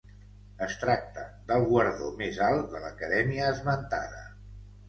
[0.67, 4.27] Es tracta del guardó més alt de l'Acadèmia esmentada.